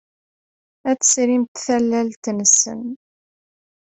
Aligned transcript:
Ad 0.89 0.97
tesrimt 0.99 1.53
tallalt-nsen. 1.65 2.81